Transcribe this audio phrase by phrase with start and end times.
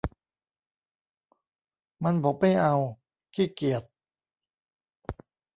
[2.03, 2.75] มันบอกไม่เอา
[3.33, 3.83] ขี้เกียจ